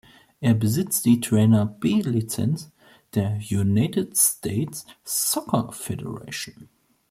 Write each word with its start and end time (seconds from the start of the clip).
Er 0.39 0.55
besitzt 0.55 1.05
die 1.05 1.19
Trainer 1.21 1.63
B-Lizenz 1.67 2.71
der 3.13 3.39
United 3.51 4.17
States 4.17 4.83
Soccer 5.03 5.71
Federation. 5.73 6.69